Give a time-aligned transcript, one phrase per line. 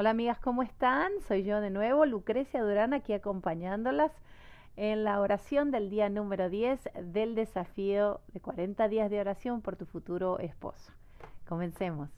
[0.00, 1.10] Hola amigas, ¿cómo están?
[1.26, 4.12] Soy yo de nuevo, Lucrecia Durán, aquí acompañándolas
[4.76, 9.74] en la oración del día número 10 del desafío de 40 días de oración por
[9.74, 10.92] tu futuro esposo.
[11.48, 12.10] Comencemos.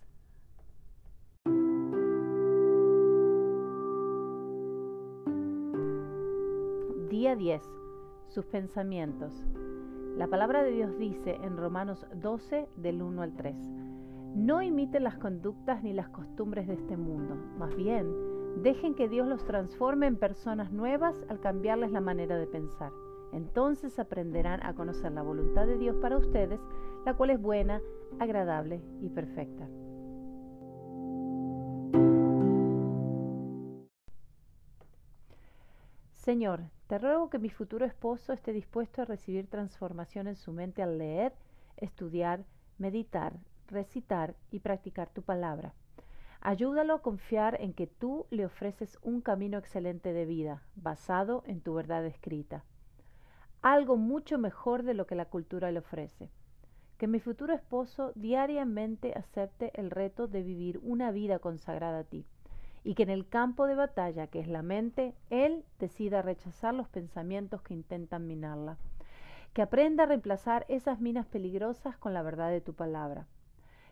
[7.08, 7.62] Día 10.
[8.28, 9.32] Sus pensamientos.
[10.18, 13.56] La palabra de Dios dice en Romanos 12 del 1 al 3.
[14.34, 18.06] No imiten las conductas ni las costumbres de este mundo, más bien,
[18.62, 22.92] dejen que Dios los transforme en personas nuevas al cambiarles la manera de pensar.
[23.32, 26.60] Entonces aprenderán a conocer la voluntad de Dios para ustedes,
[27.04, 27.80] la cual es buena,
[28.18, 29.68] agradable y perfecta.
[36.12, 40.82] Señor, te ruego que mi futuro esposo esté dispuesto a recibir transformación en su mente
[40.82, 41.32] al leer,
[41.76, 42.44] estudiar,
[42.78, 43.32] meditar,
[43.70, 45.74] recitar y practicar tu palabra.
[46.42, 51.60] Ayúdalo a confiar en que tú le ofreces un camino excelente de vida, basado en
[51.60, 52.64] tu verdad escrita.
[53.60, 56.30] Algo mucho mejor de lo que la cultura le ofrece.
[56.96, 62.24] Que mi futuro esposo diariamente acepte el reto de vivir una vida consagrada a ti
[62.84, 66.88] y que en el campo de batalla, que es la mente, él decida rechazar los
[66.88, 68.78] pensamientos que intentan minarla.
[69.52, 73.26] Que aprenda a reemplazar esas minas peligrosas con la verdad de tu palabra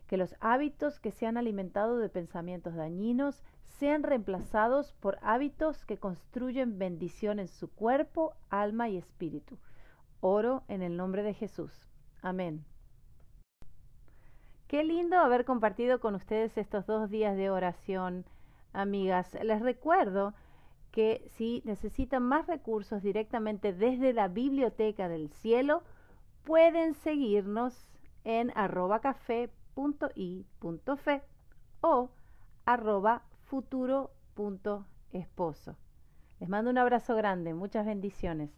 [0.09, 5.99] que los hábitos que se han alimentado de pensamientos dañinos sean reemplazados por hábitos que
[5.99, 9.59] construyen bendición en su cuerpo, alma y espíritu.
[10.19, 11.85] Oro en el nombre de Jesús.
[12.23, 12.65] Amén.
[14.67, 18.25] Qué lindo haber compartido con ustedes estos dos días de oración,
[18.73, 19.37] amigas.
[19.43, 20.33] Les recuerdo
[20.91, 25.83] que si necesitan más recursos directamente desde la biblioteca del cielo,
[26.45, 27.87] pueden seguirnos
[28.23, 29.51] en arroba café
[30.97, 31.21] fe
[31.81, 32.09] o
[32.65, 35.75] arroba futuro.esposo.
[36.39, 38.49] Les mando un abrazo grande, muchas bendiciones.